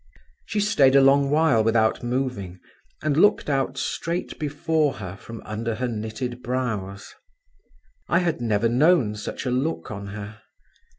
[0.47, 2.59] She stayed a long while without moving,
[3.03, 7.13] and looked out straight before her from under her knitted brows.
[8.09, 10.41] I had never known such a look on her.